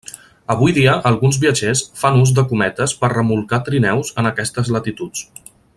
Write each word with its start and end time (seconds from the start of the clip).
Avui 0.53 0.71
dia 0.77 0.95
alguns 1.09 1.37
viatgers 1.43 1.83
fan 2.03 2.17
ús 2.21 2.33
de 2.41 2.45
cometes 2.53 2.95
per 3.03 3.13
remolcar 3.15 3.61
trineus 3.69 4.13
en 4.23 4.31
aquestes 4.31 4.73
latituds. 4.79 5.29